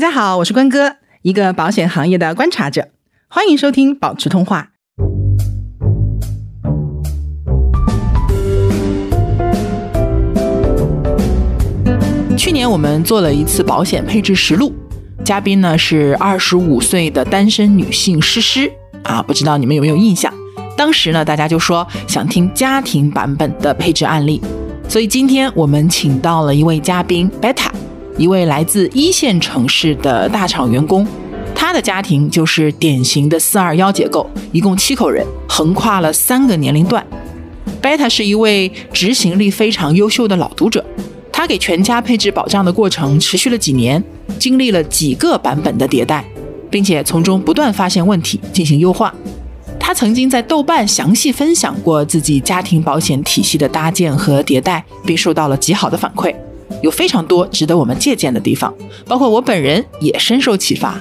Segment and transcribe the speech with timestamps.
[0.00, 2.88] 大家好，我是关哥，一个保险行业的观察者，
[3.28, 4.70] 欢迎收听保持通话。
[12.34, 14.72] 去年我们做了一次保险配置实录，
[15.22, 18.72] 嘉宾呢是二十五岁的单身女性诗诗
[19.02, 20.32] 啊，不知道你们有没有印象？
[20.78, 24.40] 当时呢，大家就说想听家庭版本的配置案例，
[24.88, 27.68] 所以今天我们请到了一位嘉宾 Beta，
[28.18, 31.06] 一位来自一线城市的大厂员工，
[31.54, 37.04] 他的家庭就是典型的四二幺结构，一共七口人，横跨了三个年龄段。
[37.80, 40.84] Beta 是一位执行力非常优秀的老读者。
[41.32, 44.02] 他给全家配置保障的过程持续了几年，
[44.38, 46.22] 经历了几个版本的迭代，
[46.68, 49.14] 并且从中不断发现问题，进行优化。
[49.78, 56.34] 他曾经在豆瓣详细分享过自己家庭保险体系的搭建和迭代，并受到了极好的反馈，
[56.82, 58.74] 有非常多值得我们借鉴的地方，
[59.06, 61.00] 包括我本人也深受启发。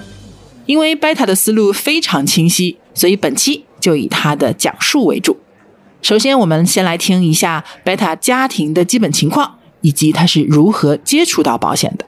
[0.66, 5.38] 因为 Beta 的思路非常清晰，所以本期就以他的讲述为主。
[6.02, 9.56] 首先，我们先来听一下 Beta 家庭的基本情况。
[9.82, 12.04] 以及他是如何接触到保险的？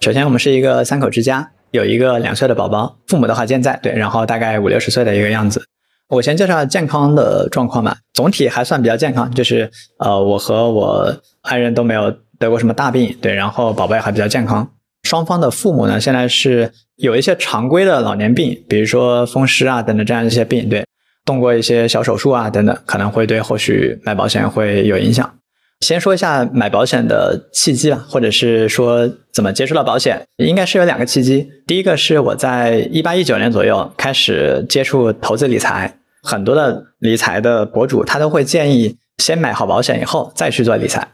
[0.00, 5.62] 首先，我们是一个三口之家，有一个两岁的宝宝，父母的话健在，对，然后大概五六十岁的一个样子。
[6.08, 14.68] 我先介绍健康的状况吧，总体还算比较健康，就是呃，我和我爱人都没有得过什么大病，对，然后宝宝还比较健康。
[15.04, 20.84] 双方的父母呢，现在是有一些常规的老年病，比如说风湿啊等等这样一些病，对，
[21.24, 25.32] 动过一些小手术啊等等，可能会对后续买保险会有影响。
[25.80, 31.46] 先说一下买保险的契机吧，或者是说怎么接触到保险，应该是有两个契机。
[31.66, 41.08] 第一个是我在一八一九年左右开始接触投资理财，很多的理财的博主他都会建议先买好保险以后再去做理财，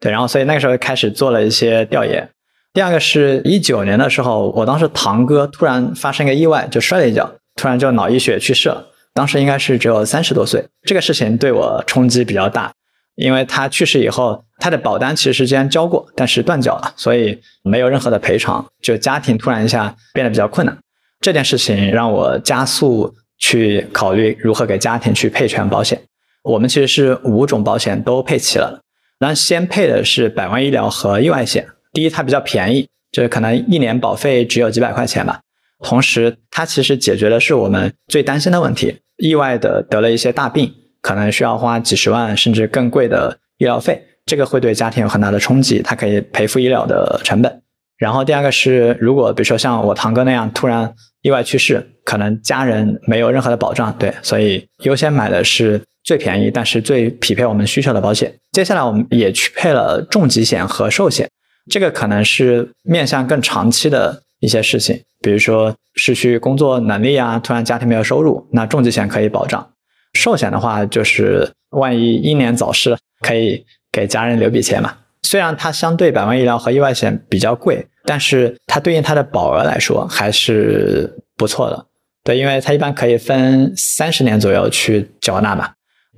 [0.00, 2.28] 对，然后所以那个时候开始做了一些调研。
[2.72, 12.72] 第二个是一九年的时候，我当时堂哥突然发生一个意外，就摔了一跤，突然就脑溢血去世了，当时应该是只有三十多岁，这个事情对我冲击比较大。
[13.16, 20.78] 因为他去世以后，他的保单其实之前交过，但是断缴了，所以没有任何的赔偿，就家庭突然一下变得比较困难。
[21.20, 26.00] 这件事情让我加速去考虑如何给家庭去配全保险。
[26.44, 28.80] 我们其实是五种保险都配齐了，
[29.18, 31.66] 那先配的是百万医疗和意外险。
[31.92, 35.40] 第一，它比较便宜，就是可能一年保费只有几百块钱吧。
[35.82, 40.72] 同时，它其实解决的是我们最担心的问题，意外的得了一些大病。
[41.00, 45.80] 可能需要花几十万甚至更贵的医疗费，这个会对家庭有很大的冲击。
[45.80, 47.62] 它可以赔付医疗的成本。
[47.96, 50.92] 然后第二个是，如果比如说像我堂哥那样突然
[51.22, 58.32] 意外去世，可能家人没有任何的保障，对，所以优先买的是最便宜但是最匹配我们需求的保险。
[58.52, 61.28] 接下来我们也去配了重疾险和寿险，
[61.70, 69.68] 这个可能是面向更长期的一些事情，比如说失去工作能力啊，突然家庭没有收入，那重疾险可以保障。
[70.14, 74.94] 寿险的话，就是万一英年早逝，可以给家人留笔钱嘛。
[75.24, 81.84] 虽然它相对百万医疗和意外险比较贵，但是它对应它的保额来说还是不错的。
[82.24, 85.68] 对，因为它一般可以分三十年左右去缴纳嘛。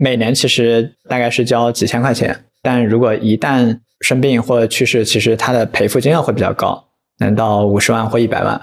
[0.02, 6.82] 每年其实大概是交几千块钱，但如果一旦生病或者去世，其实它的赔付金额会比较高，
[7.18, 8.58] 能到五十万或一百万。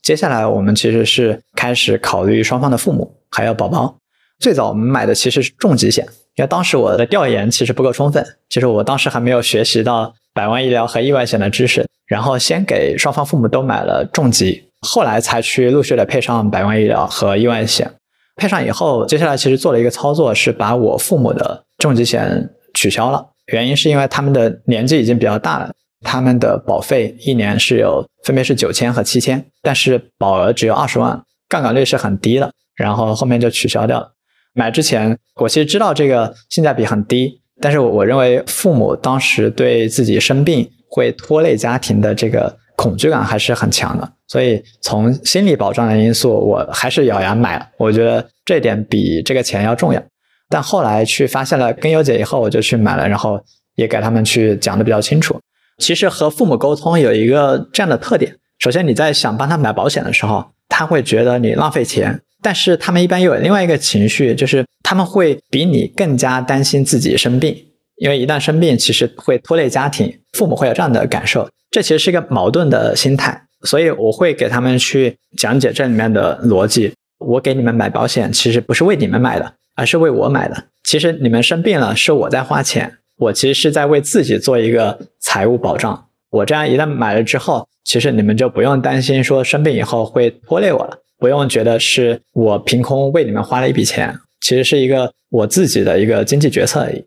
[0.00, 3.96] 接下来我们其实是开始考虑双方的父母还有宝宝。
[4.38, 17.90] 最早我们买的其实是重疾险，因为当时我的调研其实不够充分，其实我当时还没有学习到百万医疗和意外险的知识，然后先给双方父母都买了重疾，后来才去陆续的配上百万医疗和意外险。
[18.36, 34.00] 配上以后，接下来其实做了一个操作，是把我父母的重疾险取消了，原因是因为他们的年纪已经比较大了，他们的保费一年是有分别是九千和七千，但是保额只有二十万，杠杆率是很低的，然后后面就取消掉。
[34.00, 34.12] 了。
[34.52, 47.66] 买之前，我其实知道这个性价比很低，但是我我认为父母当时对自己生病会拖累家庭的这个恐惧感还是很强的，所以从心理保障的因素，我还是咬牙买了。
[47.78, 50.02] 我觉得这点比这个钱要重要。
[50.48, 53.40] 但后来去发现了更优解以后，我就去买了，然后
[53.74, 55.40] 也给他们去讲的比较清楚。
[55.78, 62.20] 其实和父母沟通有一个这样的特点：首先你在想帮他买保险的时候，他会觉得你浪费钱。
[62.42, 67.56] 但是他们一般又有另外一个情绪，就是他们会比你更加担心自己生病，
[67.96, 73.42] 因为一旦生病，其实会拖累家庭，父母会有这样的感受，这其实是一个矛盾的心态。
[73.62, 76.92] 所以我会给他们去讲解这里面的逻辑。
[77.18, 80.64] 我给你们买保险，其实不是为你们买的，而是为我买的。
[80.84, 86.06] 其实你们生病了，是我在花钱，我其实是在为自己做一个财务保障。
[86.30, 97.02] 我这样一旦买了之后，其实你们就不用担心说生病以后会拖累我了，不用觉得是我凭空为你们花了一笔钱，其实是一个我自己的一个经济决策而已。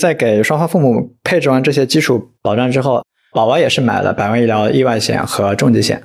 [0.00, 6.02] 在给双方父母配置完这些基础保障之后，宝宝也是买了百万医疗意外险和重疾险，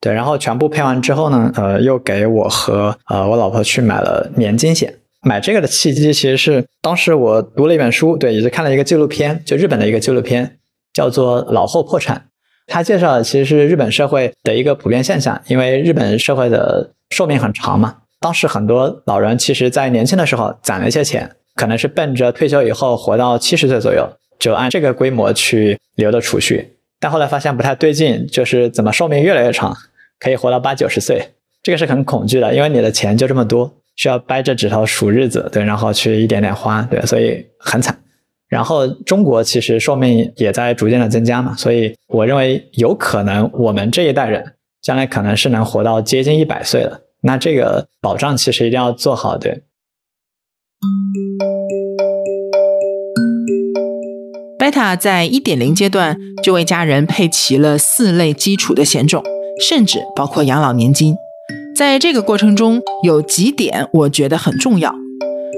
[0.00, 4.92] 对，然后全部配完之后呢，呃，又给我和呃我老婆去买了年金险。
[5.22, 10.58] 买这个的契机其实是当时我读了一本书，对，也是看了一个纪录片，就日本的一个纪录片，
[10.92, 12.16] 叫做《老后破产》。
[12.66, 24.08] 它介绍的其实是日本社会的一个普遍现象，因为日本社会的寿命很长嘛，当时很多老人其实在年轻的时候攒了一些钱，可能是奔着退休以后活到七十岁左右，
[24.38, 29.74] 就按这个规模去留的储蓄，但后来发现不太对劲，就是怎么寿命越来越长，
[30.20, 31.30] 可以活到八九十岁，
[31.62, 37.98] 这个是很恐惧的，因为你的钱就这么多，需要掰着指头数日子，对，然后去一点点花，对，所以很惨。
[38.48, 47.02] 然后中国其实寿命也在逐渐的增加嘛，所以我认为有可能我们这一代人将来可能是能活到接近一百岁的。
[47.22, 49.62] 那这个保障其实一定要做好对。
[54.58, 59.22] 贝塔在一点零阶段就为家人配齐了四类基础的险种，
[59.60, 61.14] 甚至包括养老年金。
[61.76, 64.94] 在这个过程中，有几点我觉得很重要。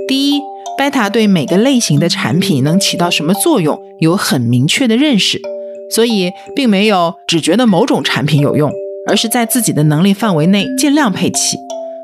[0.06, 0.40] 第一。
[0.76, 5.42] 贝塔对每个类型的产品能起到什么作用有很明确的认识，
[5.90, 8.70] 所以并没有只觉得某种产品有用，
[9.08, 11.56] 而是在自己的能力范围内尽量配齐。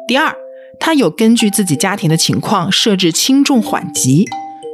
[0.09, 0.35] 第二，
[0.87, 4.27] 他有根据自己家庭的情况设置轻重缓急，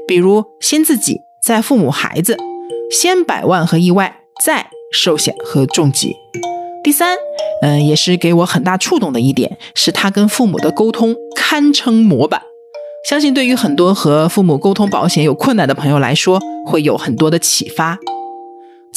[0.08, 2.36] 比如先自己，再父母孩子，
[2.90, 6.16] 先百万和意外，再寿险和重疾。
[6.82, 7.16] 第三，
[7.62, 12.42] 嗯，也是给我很大触动的一点，是他跟父母的沟通堪称模板。
[13.08, 17.96] 相信对于很多和父母沟通保险有困难的朋友来说，会有很多的启发。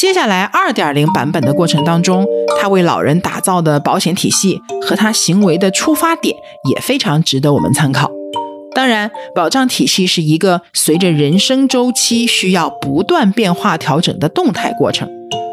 [0.04, 2.26] 接下来二点零版本的过程当中，
[2.60, 6.36] 他为老人打造的保险体系和他行为的出发点
[6.70, 8.12] 也非常值得我们参考。
[8.76, 15.08] 当然，保障体系是一个随着人生周期需要不断变化调整的动态过程。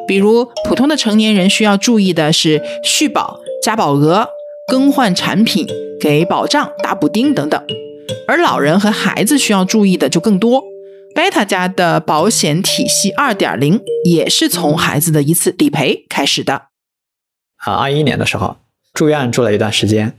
[0.08, 4.26] 比如，普通的成年人需要注意的是续保、加保额、
[4.66, 5.64] 更换产品、
[6.00, 7.62] 给保障打补丁等等。
[8.26, 10.64] 而老人和孩子需要注意的就更多。
[11.20, 16.68] 贝塔家的保险体系二点零也是从孩子的一次理赔开始的。
[17.56, 18.56] 啊，二一年的时候
[18.94, 20.16] 住院住了一段时间，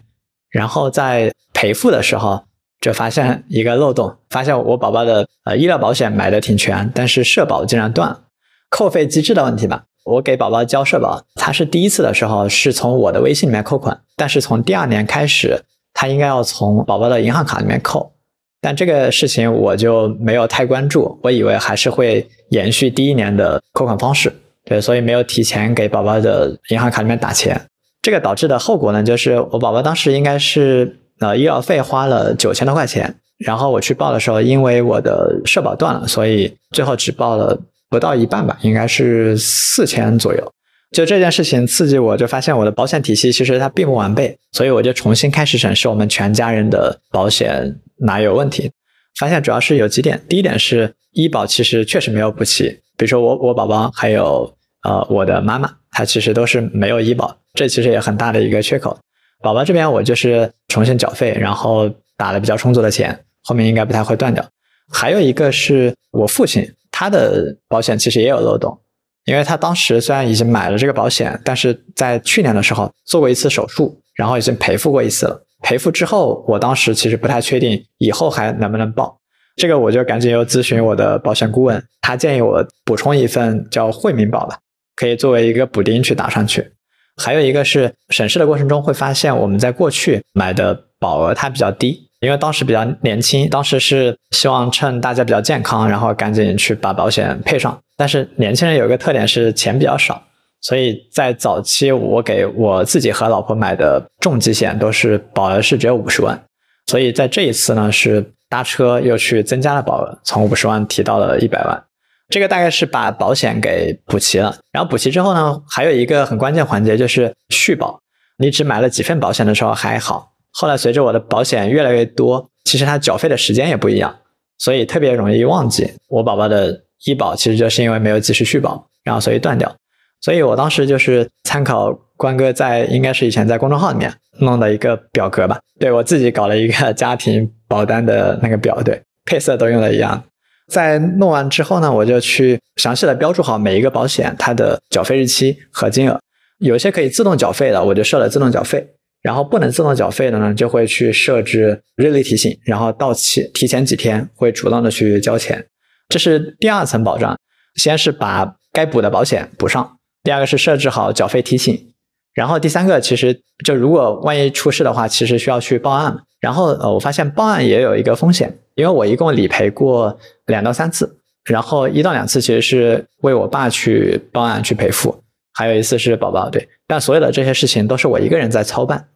[0.51, 2.45] 然后在赔付的时候
[2.79, 8.25] 就发现一个漏洞，发现我宝宝的呃医疗保险买的挺全，但是社保竟然断了。
[8.69, 15.63] 扣费机制的问题吧，我给宝宝交社保，他是第一次的时候是从我的微信里面扣款，但是从第二年开始。
[15.93, 18.13] 他应该要从宝宝的银行卡里面扣，
[18.61, 24.31] 但这个事情我就没有太关注，我以为还是会延续第一年的扣款方式，
[24.63, 27.59] 对，所以没有提前给宝宝的银行卡里面打钱。
[28.03, 37.59] 这个导致的后果呢，就是我宝宝当时应该是呃医疗费花了九千多块钱，然后我去报的时候，因为我的社保断了，所以最后只报了
[37.89, 40.51] 不到一半吧，应该是四千左右。
[40.91, 48.69] 就这件事情刺激我，就发现我的保险体系其实它并不完备，所以我就重新开始审视我们全家人的保险哪有问题。
[49.17, 54.53] 发现主要是有几点，第一点是医保其实确实没有补齐，比如说我我宝宝还有
[54.83, 58.97] 呃我的妈妈，她其实都是没有医保，这其实也很大的一个缺口。
[59.41, 64.45] 宝宝这边我就是重新缴费，然后打了比较充足的钱，后面应该不太会断掉。
[64.91, 68.77] 还有一个是我父亲，他的保险其实也有漏洞。
[69.25, 75.45] 因为他当时虽然已经买了这个保险，但是在去年的时候做过一次手术，然后已经赔付过一次了。
[75.61, 79.15] 赔付之后，我当时其实不太确定以后还能不能报，
[79.55, 84.57] 这个我就赶紧又咨询我的保险顾问，他建议我补充一份叫惠民保吧，
[84.95, 86.71] 可以作为一个补丁去打上去。
[87.17, 92.09] 还有一个是审视的过程中会发现，我们在过去买的保额它比较低。
[92.21, 97.77] 因为当时比较年轻，当时是希望趁大家比较健康，然后赶紧去把保险配上。
[97.97, 100.21] 但是年轻人有一个特点是钱比较少，
[100.61, 106.39] 所以在早期我给我自己和老婆买的重疾险都是保额是只有五十万，
[106.85, 111.83] 所以在这一次呢是搭车又去增加了保额，从五十万提到了一百万。
[112.29, 114.55] 这个大概是把保险给补齐了。
[114.71, 117.99] 然后补齐之后呢，还有一个很关键环节就是续保。
[118.37, 120.30] 你只买了几份保险的时候还好。
[120.53, 124.15] 后来随着我的保险越来越多，其实它缴费的时间也不一样，
[124.57, 125.91] 所以特别容易忘记。
[126.07, 129.73] 我宝宝的医保其实就是因为没有及时续保，然后所以断掉。
[130.19, 140.23] 所以我当时就是参考关哥在应该是以前在公众号里面弄的一个表格吧，对我自己搞了一个家庭保单的那个表，对配色都用的一样。
[140.67, 146.19] 在弄完之后呢，我就去详细的标注好每一个保险它的缴费日期和金额。
[146.59, 148.87] 有些可以自动缴费的，我就设了自动缴费。
[149.21, 155.65] 然后不能自动缴费的呢，就会去设置日历提醒，然后到期提前几天会主动的去交钱。
[156.09, 157.37] 这是第二层保障，
[157.75, 161.93] 先是把该补的保险补上，第二个是设置好缴费提醒，
[162.33, 166.17] 然后第三个其实就如果万一出事的话，其实需要去报案。
[166.41, 175.23] 然后呃，我发现报案也有一个风险，因为我一共理赔过两到三次，然后一到两次其实是为我爸去报案去赔付，
[175.53, 179.07] 还有一次是宝宝对，但所有的这些事情都是我一个人在操办。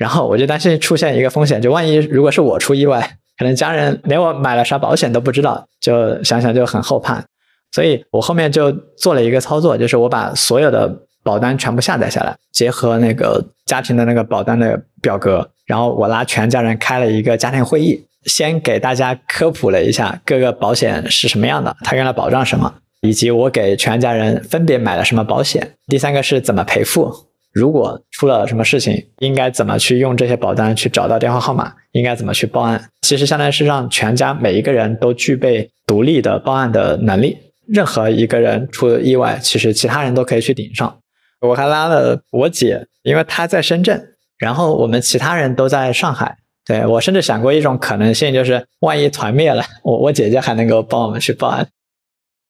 [0.00, 7.22] 然后我就担心出现一个风险，就万一如果是我出意外，可能家人连我买了啥保险都不知道，就想想就很后怕。
[7.70, 10.90] 所以我后面就做了一个操作，就是我把所有的
[11.22, 25.74] 保单全部下载下来，结合那个家庭的那个保单的表格，然后我拉全家人开了一个家庭会议，先给大家科普了一下各个保险是什么样的，它用来保障什么，以及我给全家人分别买了什么保险。
[25.88, 27.29] 第三个是怎么赔付。
[27.52, 31.72] 如果出了什么事情，应该怎么去用这些保单去找到电话号码？
[31.92, 32.90] 应该怎么去报案？
[33.02, 37.36] 其实相当于是让全家每一个人都具备独立的报案的能力。
[37.66, 40.98] 任何一个人出了意外，其实其他人都可以去顶上。
[41.40, 44.00] 我还拉了我姐，因为她在深圳，
[44.38, 46.36] 然后我们其他人都在上海。
[46.66, 51.66] 对我甚至想过一种可能性，就是万一团灭了，我我姐姐还能够帮我们去报案。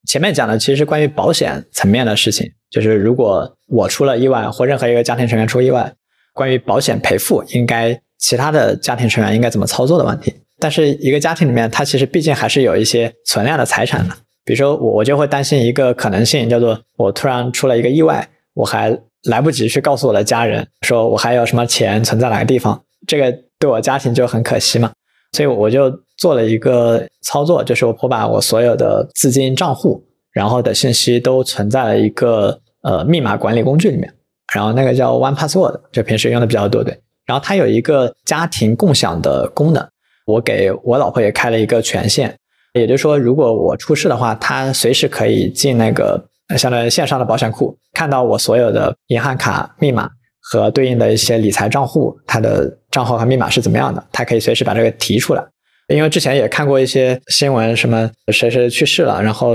[0.07, 5.92] 前面讲的其实关于保险层面的事情，就是如果我出了意外或任何一个家庭成员出意外，
[6.33, 10.35] 关于保险赔付应该其他的家庭成员应该怎么操作的问题。
[10.59, 14.14] 但是一个家庭里面，它其实毕竟还是有一些存量的财产的，
[14.45, 24.92] 比如说我我就会担心一个可能性，叫做我突然出了一个意外，我还来不及去告诉我的家人，说我还有什么钱存在哪个地方，这个对我家庭就很可惜嘛。
[25.33, 25.90] 所以我就
[26.21, 30.00] 做了一个操作，就是我把我所有的资金账户，
[30.31, 34.12] 然后的信息都存在了一个呃密码管理工具里面，
[34.55, 36.97] 然后那个叫 One Password，就平时用的比较多，对。
[37.27, 39.85] 然后它有一个家庭共享的功能，
[40.27, 42.37] 我给我老婆也开了一个权限，
[42.75, 46.23] 也就是说，如果我出事的话，她随时可以进那个
[46.59, 50.09] 相当于线上的保险库，看到我所有的银行卡密码。
[50.43, 54.03] 和对应的一些理财账户，它的账号和密码是怎么样的？
[54.11, 55.45] 它可以随时把这个提出来。
[55.91, 59.55] 因为之前也看过一些新闻，什么谁谁去世了，然后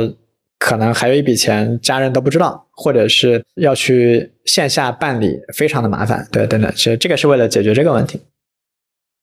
[0.59, 6.27] 可能还有一笔钱家人都不知道，或者是要去线下办理，非常的麻烦。
[6.31, 8.21] 对，等等，其实这个是为了解决这个问题。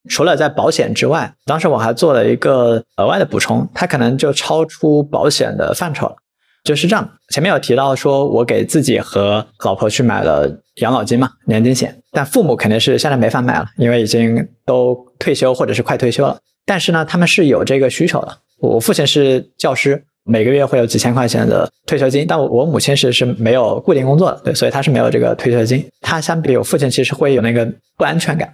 [0.09, 6.16] 除了在保险之外，当时我还做了一个额外的补充，它可能就超出保险的范畴了。
[6.64, 11.97] 就是这样，前面有提到说，我给自己和老婆去买了养老金嘛，年金险。
[12.12, 16.38] 但父母肯定是现在没法买了，因为已经都退休或者是快退休了。
[16.64, 18.38] 但是呢，他们是有这个需求的。
[18.61, 25.85] 我父亲是教师，每个月会有几千块钱的退休金，但我母亲是是没有固定工作的，对，所以他是没有这个退休金。
[26.00, 27.66] 他相比我父亲，其实会有那个
[27.97, 28.52] 不安全感。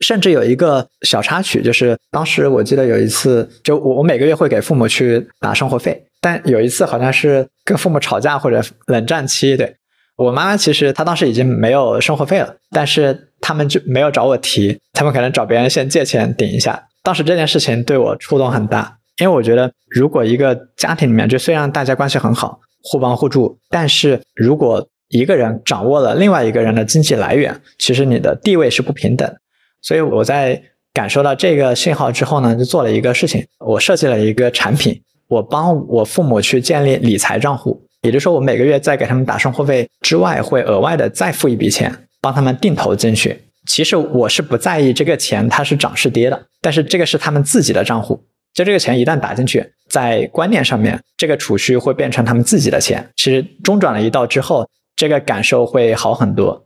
[0.00, 9.76] 甚至有一个小插曲，就是当时我记得有一次，就我我每个月会给父母去打生活费，但有一次好像是跟父母吵架或者冷战期，对
[10.16, 16.88] 我妈妈其实她当时已经没有生活费了，但是他们就没有找我提，他们可能找别人先借钱顶一下。
[17.02, 29.32] 当时这件事情对我触动很大，因为我觉得如果一个家庭里面就虽然大家关系很好，互帮互助，但是如果一个人掌握了另外一个人的经济来源，其实你的地位是不平等。
[29.80, 30.60] 所以我在
[30.92, 43.44] 感受到这个信号之后呢，就做了一个事情，我设计了一个产品，我帮我父母去建立理财账户，也就是说，我每个月在给他们打生活费之外，会额外的再付一笔钱，帮他们定投进去。
[43.66, 48.18] 其实我是不在意这个钱它是涨是跌的，但是这个是他们自己的账户，
[48.54, 53.10] 就这个钱一旦打进去，在观念上面，这个储蓄会变成他们自己的钱。
[53.16, 54.66] 其实中转了一道之后，
[54.96, 56.64] 这个感受会好很多。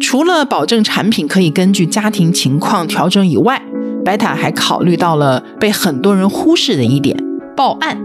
[0.00, 3.62] 除了保证产品可以根据家庭情况调整以外，
[4.04, 7.16] 贝塔还考虑到了被很多人忽视的一点——
[7.56, 7.98] 报案。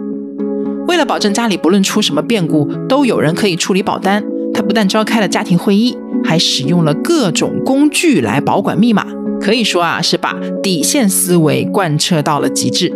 [0.88, 9.06] 为了保证家里不论出什么变故都有人可以处理保单，他不但召开了家庭会议，还使用了各种工具来保管密码。
[9.42, 12.92] 可以说啊，是把底线思维贯彻到了极致。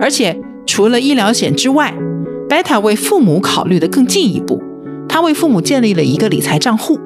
[0.00, 1.94] 而且，除了医疗险之外，
[2.48, 4.62] 贝塔为父母考虑的更进一步，
[5.08, 6.98] 他为父母建立了一个理财账户。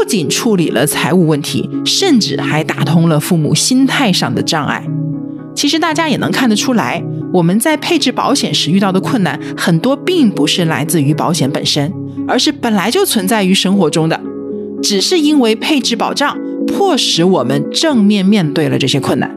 [0.00, 4.82] 不仅处理了财务问题，甚至还打通了父母心态上的障碍。
[5.54, 7.04] 其实大家也能看得出来，
[7.34, 11.92] 我们在配置保险时遇到的困难，很多并不是来自于保险本身，
[12.26, 14.18] 而是本来就存在于生活中的，
[14.82, 16.34] 只是因为配置保障，
[16.66, 19.30] 迫使我们正面面对了这些困难。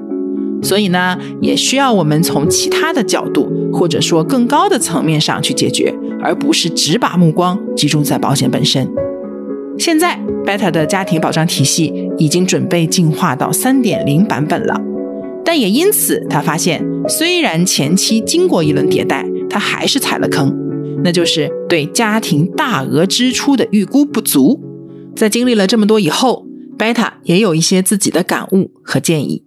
[0.61, 8.89] 所以呢，也需要我们从其他的角度，或者说更高的层面上去解决，而不是只把目光集中在保险本身。
[9.77, 14.79] 现在，Beta 的家庭保障体系已经准备进化到三点零版本了，
[15.43, 20.55] 但也因此，他发现虽然前期经过一轮迭代，他还是踩了坑，
[21.03, 24.61] 那就是对家庭大额支出的预估不足。
[25.15, 26.45] 在经历了这么多以后
[26.77, 29.43] ，Beta 也有一些自己的感悟和建议。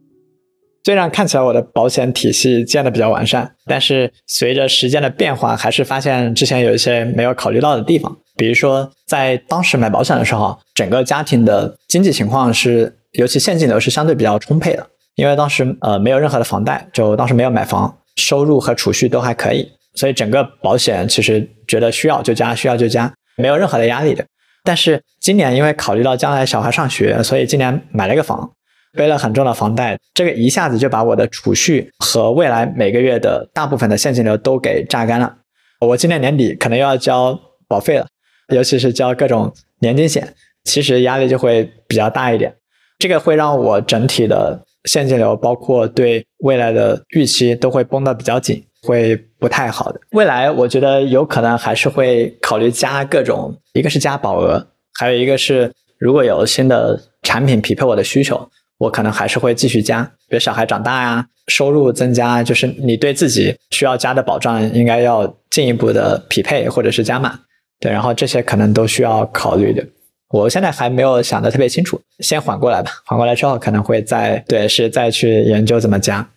[0.85, 8.17] 虽然看起来我的保险体系建的比较完善，但是随着时间的变化，还是发现之前有一些没有考虑到的地方。
[8.37, 24.25] 比如说，在当时买保险的时候，整个家庭的经济情况是，尤其现金流是相对比较充沛的，因为当时呃没有任何的房贷，就当时没有买房，收入和储蓄都还可以，所以整个保险其实觉得需要就加，需要就加，没有任何的压力的。
[24.63, 28.51] 但是今年因为考虑到将来小孩上学，所以今年买了个房，
[28.93, 35.35] 背了很重的房贷，这个一下子就把我的储蓄和未来每个月的大部分的现金流都给榨干了。
[35.81, 37.39] 我今年年底可能又要交
[37.69, 38.07] 保费了。
[38.55, 40.35] 尤其是交各种年金险，
[40.65, 42.55] 其实压力就会比较大一点。
[42.99, 50.01] 这个会让我整体的现金流，包括对未来的预期，都会绷得比较紧，会不太好的。
[50.13, 54.67] 未来我觉得有可能还是会考虑加各种，一个是加保额，
[54.99, 58.49] 还有一个是如果有新的产品匹配我的需求，
[58.79, 60.03] 我可能还是会继续加。
[60.29, 67.39] 比如小孩长大呀，收入增加，就是你对自己需要加的保障，应该要进一步的匹配或者是加满。
[67.81, 69.87] 对，然后这些可能都需要考虑的，
[70.31, 72.91] 我现在还没有想的特别清楚，先缓过来吧。
[73.05, 76.29] 缓过来之后，可能会再对，是再去研究怎么加。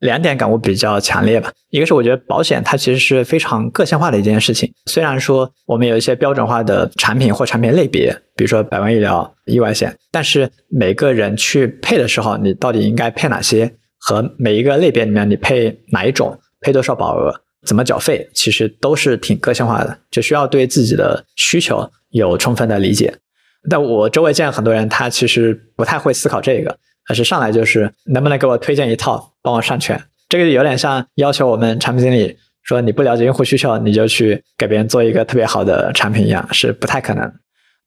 [0.00, 4.72] 两点感悟比较强烈吧，一个是我觉得保险它其实是非常个性化的一件事情。
[4.86, 13.74] 虽然说我们有一些标准化的产品或产品类别，比如说百万医疗、意外险，但是每个人去配的时候，你到底应该配哪些？
[14.00, 17.34] 和每一个类别里面你配哪一种，配多少保额？
[17.66, 23.14] 怎么缴费，其实都是挺个性化的，就需要对自己的需求有充分的理解。
[23.68, 30.00] 但我周围见很多人，他其实不太会思考这个，而是上来就是能不能给我推荐一套，帮我上全。
[30.28, 37.32] 这个有点像要求我们产品经理说你不了解用户需求，你就去给别人做一个特别好的产品一样，是不太可能。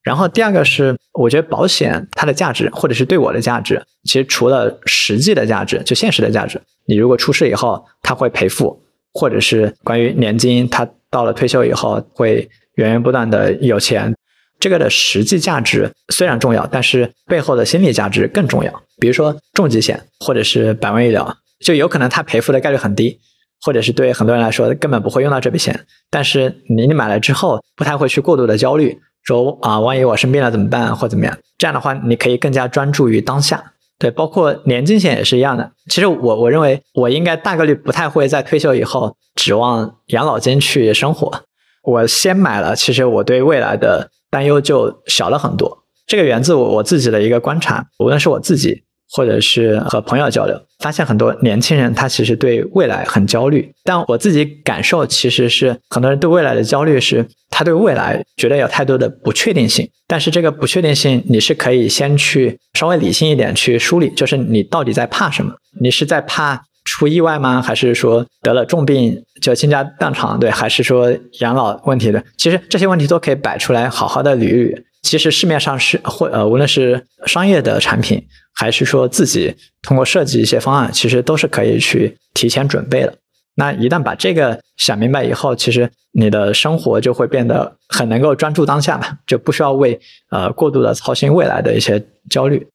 [0.04, 8.84] 然后第二个是，我觉得保险它的价值，或者是对我的价值，其实除了实际的价值，就现实的价值，你如果出事以后，他会赔付。
[9.14, 14.16] 或者是关于年金，他到了退休以后会源源不断的有钱，
[14.60, 18.84] 这个的实际价值虽然重要，但是背后的心理价值更重要。
[19.00, 23.20] 比如说重疾险或者是百万医疗，就有可能他赔付的概率很低，
[23.62, 25.86] 或者是对很多人来说根本不会用到这笔钱。
[26.10, 31.38] 但是你你买了之后，不太会去过度的焦虑，说啊，万一我生病了怎么办或怎么样？
[31.58, 33.71] 这样的话，你可以更加专注于当下。
[34.02, 35.72] 对，包括年金险也是一样的。
[35.88, 41.44] 其实我我认为我应该大概率不太会在退休以后指望养老金去生活。
[41.84, 45.84] 我先买了，其实我对未来的担忧就小了很多。
[46.08, 48.84] 这个源自我我自己的一个观察，无论是我自己。
[49.12, 53.70] 或者是和朋友交流，发现很多年轻人他其实对未来很焦虑。
[53.84, 59.90] 但我自己感受其实是很多人对未来的焦虑是，他对未来觉得有太多的不确定性。
[60.08, 65.54] 但是这个不确定性，你是可以先去稍微理性一点去梳理，就是你到底在怕什么？
[65.80, 67.62] 你是在怕出意外吗？
[67.62, 70.38] 还是说得了重病就倾家荡产？
[70.40, 72.24] 对，还是说养老问题的？
[72.38, 74.84] 其实这些问题都可以摆出来，好好的捋一捋。
[75.02, 83.18] 其实市面上是或呃，无论是商业的产品，还是说自己通过设计一些方案，其实都是可以去提前准备的。
[83.56, 92.68] 那一旦把这个想明白以后，其实你的生活就会变得很能够专注当下嘛，就不需要为呃过度的操心未来的一些焦虑。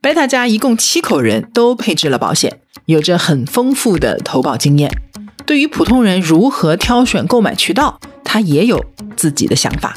[0.00, 4.90] 贝塔家一共七口人都配置了保险，有着很丰富的投保经验。
[5.46, 8.84] 对于普通人如何挑选购买渠道，他也有
[9.16, 9.96] 自己的想法。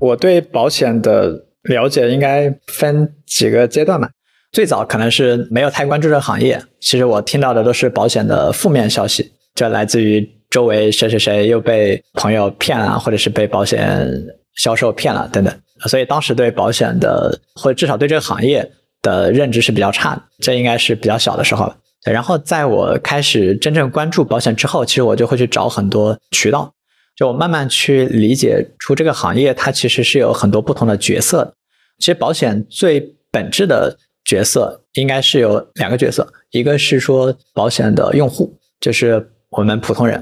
[0.00, 4.10] 我对保险的了解应该分几个阶段吧。
[4.50, 14.10] 最早可能是没有太关注这个行业，其实我听到的都是保险的负面消息，就来自于周围谁谁谁又被朋友骗了，或者是被保险
[14.56, 15.54] 销售骗了等等。
[15.86, 18.68] 所以当时对保险的，或者至少对这个行业
[19.00, 20.22] 的认知是比较差的。
[20.40, 21.76] 这应该是比较小的时候了。
[22.04, 26.72] 然后在我开始真正关注保险之后，其实我就会去找很多渠道，
[27.14, 31.54] 就我慢慢去理解出这个行业它其实是有很多不同的角色。
[31.98, 40.18] 其实保险最本质的角色应该是有两个角色，一个是说保险的用户，就是我们普通人；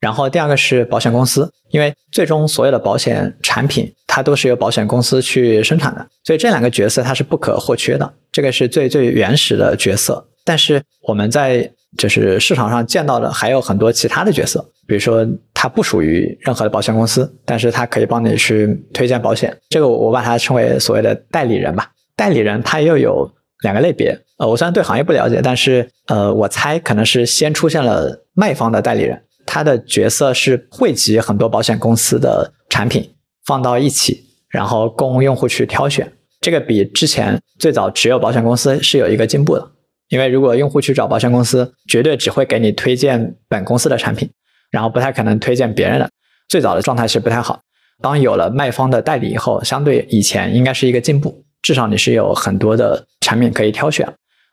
[0.00, 8.14] 然后第二个是保险公司，因为最终所有的保险产品它都是由保险公司去生产的，所以这两个角色它是不可或缺的。
[8.32, 10.26] 这个是最最原始的角色。
[10.48, 19.54] 但是我们在就是市场上见到的还有很多其他的角色，比如说它不属于任何的保险公司，但是它可以帮你去推荐保险。
[19.68, 21.90] 这个我把它称为所谓的代理人吧。
[22.16, 23.30] 代理人他又有
[23.62, 36.10] 两个类别，呃，我虽然对行业不了解，但是呃，我猜可能是先出现了卖方的代理人，他的角色是汇集很多保险公司的产品放到一起，然后供用户去挑选。
[36.40, 39.70] 这个比之前最早只有保险公司是有一个进步的。
[40.08, 44.28] 因为如果用户去找保险公司，绝对只会给你推荐本公司的产品，
[44.70, 46.08] 然后不太可能推荐别人的。
[46.48, 47.60] 最早的状态是不太好。
[48.00, 54.08] 当有了卖方的代理以后，相对以前应该是一个进步，至少你是有很多的产品可以挑选。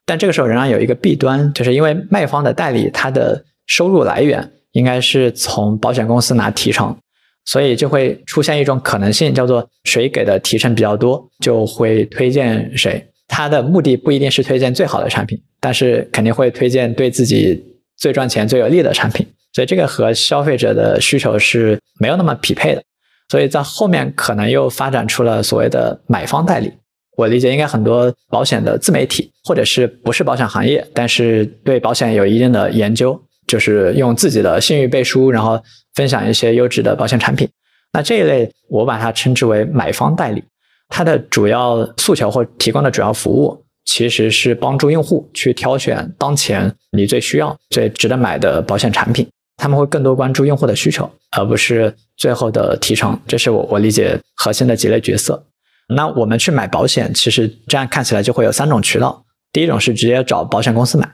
[0.06, 6.96] 但这个时候仍然有一个弊端，就是因为卖方的代理，它的收入来源应该是从保险公司拿提成，
[7.46, 13.08] 所以就会出现一种可能性，叫做谁给的提成比较多，就会推荐谁。
[13.28, 17.64] 他的目的不一定是推荐最好的产品，但是肯定会推荐对自己
[17.98, 19.26] 最赚钱、最有利的产品。
[19.54, 22.84] 所以这个和消费者的需求是没有那么匹配的。
[23.30, 26.72] 所以在后面可能又发展出了所谓的买方代理。
[27.18, 35.60] 我理解应该很多保险的自媒体，或者是不是保险行业，但是对保险有一定的研究，就是用自己的信誉背书，然后
[35.94, 37.50] 分享一些优质的保险产品。
[37.94, 40.44] 那这一类我把它称之为买方代理。
[40.90, 49.28] 它的主要诉求或提供的主要服务，其实是帮助用户去挑选当前你最需要、最值得买的保险产品。
[49.58, 53.18] 他们会更多关注用户的需求，而不是最后的提成。
[53.26, 55.46] 这是我我理解核心的几类角色。
[55.88, 61.08] 那我们去买保险，其实这样看起来就会有三种渠道：第一种是直接找保险公司买；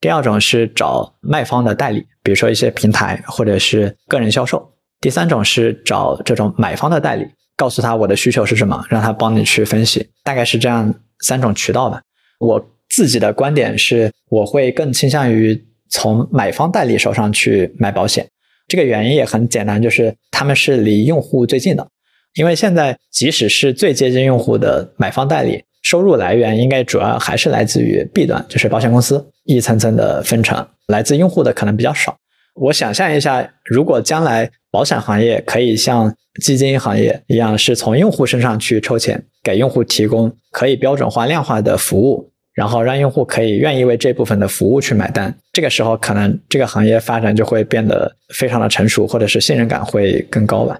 [0.00, 4.58] 第二种是找卖方的代理，比如说一些平台或者是个人销售；
[5.00, 7.26] 第三种是找这种买方的代理。
[7.56, 12.00] 告诉他我的需求是什么，让他帮你去分析，大概是这样三种渠道吧。
[12.40, 18.26] 我自己的观点是，我会更倾向于从买方代理手上去买保险。
[18.66, 21.86] 这个原因也很简单，就是他们是离用户最近的。
[22.34, 32.16] 因为现在即使是最接近用户的买方代理，收入来源应该主要还是来自于 B 端，就是保险公司一层层的分成，来自用户的可能比较少。
[32.54, 45.32] 我想象一下，如果将来保险行业可以像基金行业一样，是从用户身上去抽钱，给用户提供可以标准化、量化的服务，然后让用户可以愿意为这部分的服务去买单。
[45.52, 50.76] 这个时候，可能这个行业发展就会变得非常的成熟，或者是信任感会更高吧。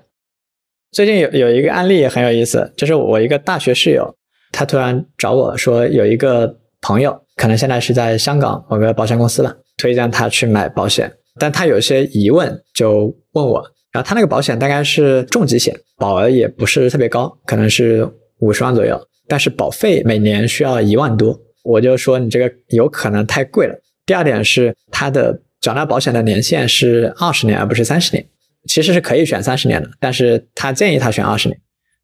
[0.91, 4.13] 最近有有一个案例也很有意思，就是我一个大学室友，
[4.51, 13.65] 他突然找我说，有一个朋友可能现在是在香港某个保险公司了，推荐他去买保险，但他有些疑问，就问我。
[13.95, 18.05] 然后他那个保险大概是重疾险，保额也不是特别高，可能是
[18.41, 21.41] 五十万左右，但是保费每年需要一万多。
[21.63, 23.75] 我就说你这个有可能太贵了。
[24.05, 28.27] 第二点是他的缴纳保险的年限是二十年而不是三十年，
[28.67, 31.57] 其实是可以选三十年的，但是他建议他选二十年。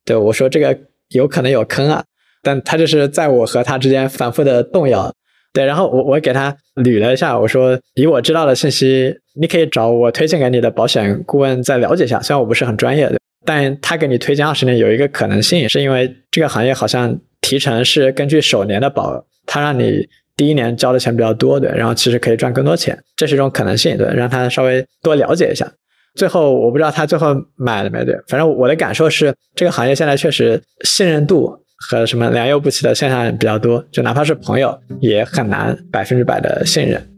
[0.04, 2.04] 对我说这个有可能有坑啊，
[2.40, 5.12] 但他就是在我和他之间反复的动摇。
[5.52, 12.20] 对，然后我我给他捋了一下，我说以我知道的信息，你可以找我推荐给你的保险顾问再了解一下。
[12.20, 25.68] 虽然我不是很专业的，但他给你推荐二十年有一个可能性，是因为这个行业好像提成是根据首年的保，他让你第一年交的钱比较多，对，然后其实可以赚更多钱，这是一种可能性，对，让他稍微多了解一下。
[26.14, 31.56] 最后我不知道他最后买了没，对，反正我的感受是这个行业现在确实信任度。
[31.88, 37.08] 和什么良莠不齐的现象比较多，就哪怕是朋友，也很难百分之百的信任。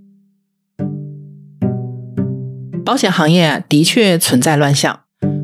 [2.84, 5.00] 保险行业的确存在乱象，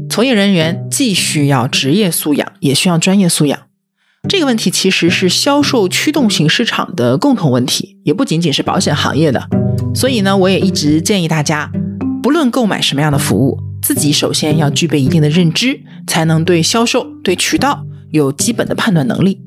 [0.08, 3.58] 从业人员既需要职业素养，也需要专业素养。
[4.28, 9.48] 这个问题其实是销售驱动型市场的共同问题，也不仅仅是保险行业的。
[9.94, 11.70] 所以呢，我也一直建议大家，
[12.22, 17.86] 不论购买什么样的服务，自己首先要具备一定的认知，才能对销售、对渠道。
[18.10, 19.40] 有基本的判断能力，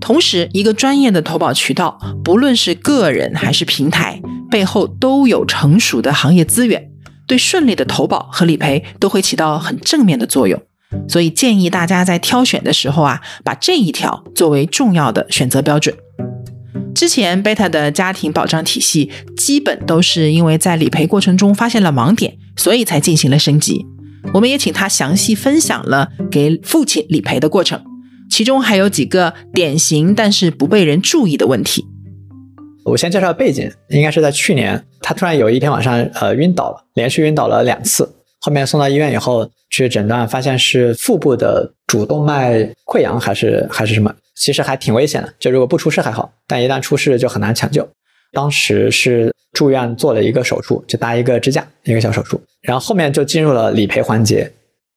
[0.00, 4.20] 同时，一个专业的投保渠道，不论是个人还是平台，
[4.50, 6.90] 背后都有成熟的行业资源，
[7.26, 10.60] 对顺利的投保和理赔都会起到很正面的作用。
[11.08, 15.94] 所以，建议大家在挑选的时候啊，把这一条作为重要的选择标准。
[16.92, 23.86] 之前贝塔的家庭保障体系，基本都是因为在理赔过程中发现了盲点，所以才进行了升级。
[24.34, 27.82] 我们也请他详细分享了给父亲理赔的过程。
[28.30, 31.84] 其中还有几个典型但是不被人注意的问题。
[32.84, 45.32] 我先介绍背景，应该是在去年，他突然有一天晚上呃晕倒了，连续晕倒了两次，后面送到医院以后去诊断，发现是腹部的主动脉溃疡还是 还是什么，其实还挺危险的。
[45.38, 47.86] 就如果不出事还好，但一旦出事就很难抢救。
[48.32, 54.50] 当时是住院做了一个手术，就搭一个支架，一个小手术，然后后面就进入了理赔环节。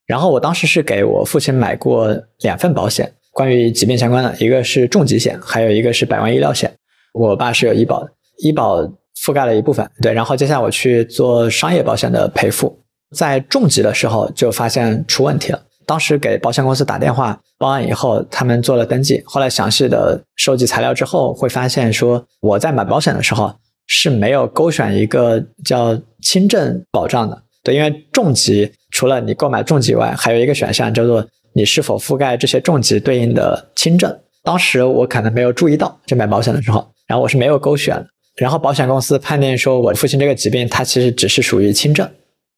[0.06, 6.72] 然后我当时是给我父亲买过两份保险，关于疾病相关的，一个是重疾险，还有一个是百万医疗险。
[7.12, 8.80] 我爸是有医保的，医保
[9.22, 10.12] 覆盖了一部分，对。
[10.12, 12.78] 然后接下来我去做商业保险的赔付，
[13.14, 15.60] 在重疾的时候就发现出问题了。
[15.84, 23.52] 当时给保险公司打电话报案以后，他们做了登记，后来详细的收集材料之后，会发现说我在买保险的时候
[23.86, 27.42] 是没有勾选一个叫轻症保障的。
[27.62, 34.14] 对，因为重疾除了你购买重疾外，还有一个选项叫做你是否覆盖这些重疾对应的轻症。
[34.42, 38.04] 当时我可能没有注意到，就买保险的时候，然后我是没有勾选。
[38.36, 42.08] 然后保险公司判定说我父亲这个疾病，它其实只是属于轻症，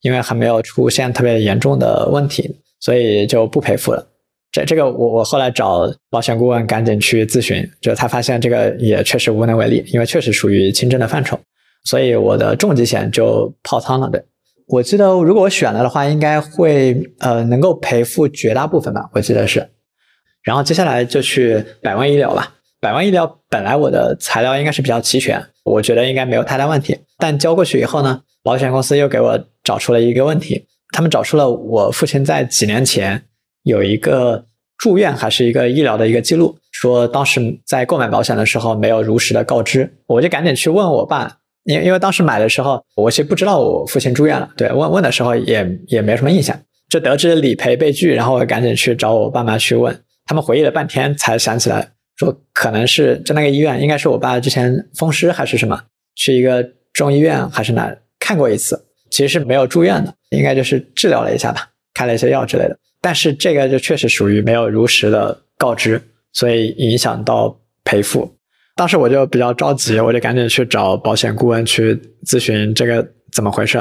[0.01, 4.05] 因为还没有出现特别严重的问题，所以就不赔付了。
[4.51, 11.39] 这这个我我后来找保险顾问赶紧去咨询，就他发现这个也确实无能为力，因为确实属于轻症的范畴，
[11.85, 14.09] 所以我的重疾险就泡汤了。
[14.09, 14.25] 对。
[14.66, 19.70] 我记得如果我选了的话，应该会呃能够赔付绝大部分吧，我记得是。
[20.42, 22.52] 然后接下来就去百万医疗吧。
[22.81, 26.98] 百万医疗本来我的材料应该是比较齐全，我觉得应该没有太大问题。
[27.18, 33.24] 但交过去以后呢，保险公司又给我找出了一个问题，他们找出了我父亲在几年前
[33.62, 34.44] 有一个
[34.79, 39.90] 住院还是一个医疗的一个记录，说当时在购买保险的时候没有如实的告知。
[40.07, 41.38] 我就赶紧去问我爸。
[41.66, 44.48] 因因为当时买的时候，我其实不知道我父亲住院了。
[44.57, 55.81] 对，问问的时候也也没什么印象，就得知理赔被拒，然后我赶紧去找我爸妈去问，他们回忆了半天才想起来，说可能是就那个医院，应该是我爸之前风湿还是什么，
[56.14, 62.79] 去一个中医院还是哪看过一次，其实是没有住院的，应该就是治疗了一下吧，开了一些药之类的。
[63.00, 66.00] 但是这个就确实属于没有如实的告知，
[66.33, 68.36] 所以影响到赔付。
[68.77, 73.81] 当时我就比较着急，我就赶紧去找保险顾问去咨询这个怎么回事。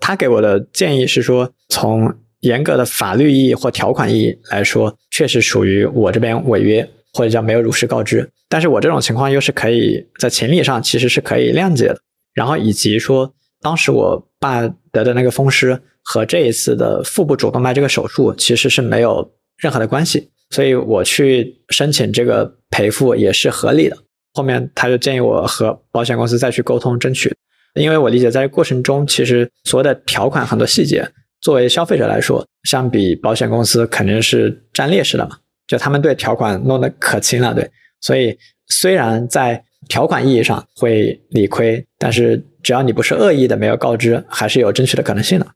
[0.00, 8.30] 他给我的建议是说，从严格的法律意义或条款意义来说，确实属于我这边违约或者叫没有如实告知。
[8.50, 11.98] 但是我这种情况又是可以在情理上其实是可以谅解的。
[12.34, 14.60] 然后以及说，当时我爸
[14.92, 23.96] 得的那个风湿和这一次的腹部主动脉这个手术其实是没有任何的关系，所以我去申请这个赔付也是合理的。
[24.34, 27.34] 后面他就建议我和保险公司再去沟通争取，
[27.74, 31.08] 因为我理解在过程中，其实所有的条款很多细节，
[31.40, 35.38] 作为消费者来说，相比保险公司肯定是占劣势的嘛。
[35.66, 37.70] 就他们对条款弄得可清了，对，
[38.00, 45.46] 所以虽然在条款意义上会理亏，但是只要你不是恶意的没有告知，还是有争取的可能性的。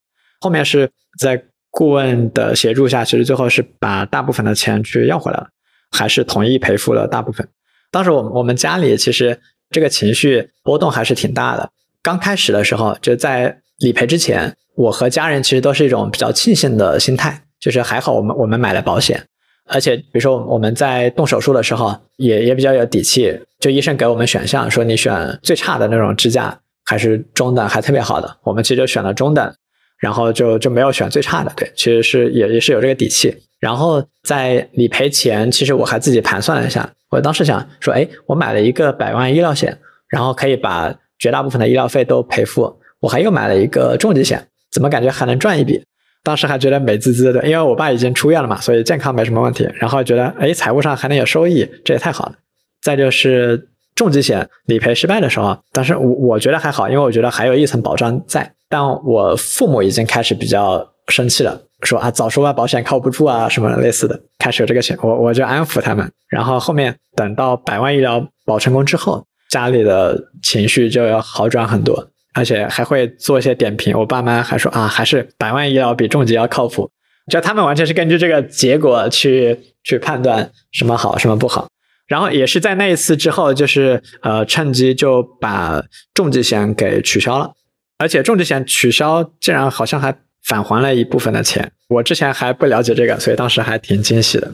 [0.41, 0.89] 后面是
[1.19, 5.49] 在顾问的协助下，其实最后是把大部分的钱去要回来了，
[5.91, 7.47] 还是同意赔付了大部分。
[7.91, 11.71] 当时我我们家里其实这个情绪波动还是挺大的。
[12.03, 19.27] 刚开始的时候，就在理赔之前，我和家人其实都是一种比较庆幸的心态，就是还好我们我们买了保险，
[19.67, 29.55] 而且比如说我们在动手术的时候也也比较有底气，就医生给我们选项说你选最差的那种支架还是中等还特别好的，我们其实就选了中等，
[29.99, 33.37] 然后就就没有选最差的，对，其实是也也是有这个底气。
[33.59, 36.89] 然后在理赔前，其实我还自己盘算了一下。
[37.11, 42.79] 我当时想说，哎，我买了一个百万医疗险，然后可以把绝大部分的医疗费都赔付。
[43.01, 45.83] 我还又买了一个重疾险，怎么感觉还能赚一笔？
[46.25, 49.67] 当时还觉得美滋滋的，因为我爸已经出院了嘛，所以健康没什么问题。
[49.75, 52.35] 然后觉得，哎，财务上还能有收益，这也太好了。
[52.83, 58.53] 再就是重疾险理赔失败的时候，当时我我觉得还好，因为我觉得还有一层保障在。
[58.69, 61.63] 但我父母已经开始比较生气了。
[61.83, 66.11] 说啊，早说啊，保险靠不住啊，什么类似的，开始有这个钱，我我就安抚他们。
[66.29, 73.97] 然后后面等到百万医疗保成功之后，家里的情绪就要好转很多，而且还会做一些点评。
[73.97, 76.91] 我爸妈还说啊，还是百万医疗比重疾要靠谱。
[77.31, 81.69] 就他们完全是根据这个结果去去判断什么好，什么不好。
[82.09, 85.81] 然后也是在那一次之后，就是呃，趁机就把
[86.13, 87.53] 重疾险给取消了，
[87.99, 90.19] 而且重疾险取消竟然好像还。
[90.45, 94.53] 返还了一部分的钱，我之前还不了解这个，所以当时还挺惊喜的。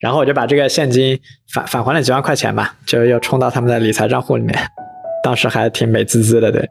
[0.00, 1.18] 然后我就把这个现金
[1.52, 4.58] 返返还了几万块钱吧，就又充到他们的理财账户里面。
[5.22, 6.68] 当时还挺美滋滋的，对。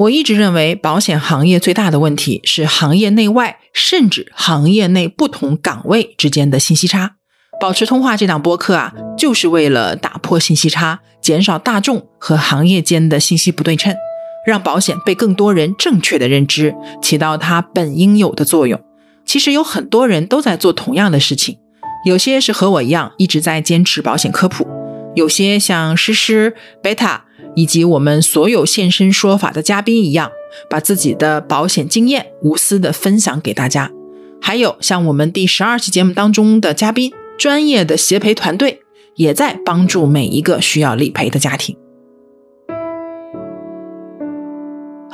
[0.00, 7.14] 我一直认为，保险行业最大的问题是行业内外，甚至行业内不同岗位之间的信息差。
[7.60, 13.94] 保持通话这档播客啊，就是为了打破信息差，减少大众和行业间的信息不对称。
[14.44, 18.80] 让保险被更多人正确的认知，起到它本应有的作用。
[19.24, 21.56] 其实有很多人都在做同样的事情，
[22.04, 24.66] 有些是和我一样一直在坚持保险科普，
[25.14, 27.24] 有些像诗诗、贝塔
[27.56, 30.30] 以及我们所有现身说法的嘉宾一样，
[30.68, 33.88] 把自己的保险经验无私的分享给大家；
[34.42, 38.82] 还有像我们第十二期节目当中的嘉宾，专业的协赔团队
[39.16, 41.74] 也在帮助每一个需要理赔的家庭。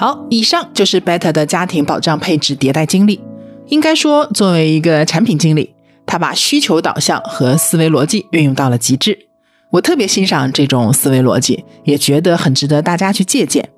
[0.01, 3.21] 好，以上就是 Beta 的家庭保障配置迭代经历。
[3.67, 5.75] 应该说，作为一个产品经理，
[6.07, 9.27] 他把需求导向和思维逻辑运用到了极致。
[9.69, 13.69] 我特别欣赏这种思维逻辑，也觉得很值得大家去借鉴，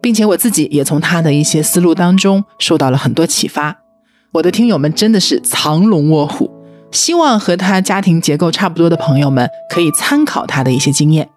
[0.00, 3.76] 并且我自己也从他的一些思路当中受到了很多启发。
[4.34, 6.48] 我的听友们真的是藏龙卧虎，
[6.92, 11.28] 希望和他家庭结构差不多的朋友们可以参考他的一些经验。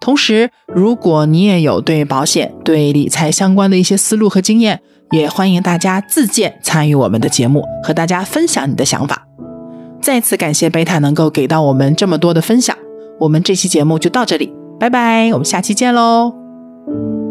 [0.00, 9.26] 同时，如果你也有对保险、对理财相关的一些思路和经验，也欢迎大家自荐参与我们的节目，和大家分享你的想法。
[10.00, 12.74] 再次感谢贝塔能够给到我们这么多的分享，
[13.18, 17.29] 我们这期节目就到这里，拜拜，我们下期见喽。